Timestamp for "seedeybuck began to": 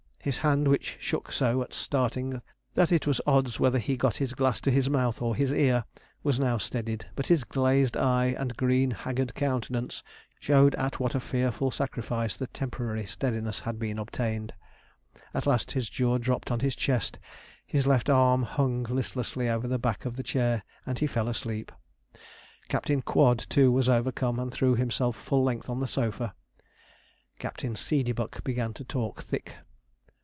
27.73-28.83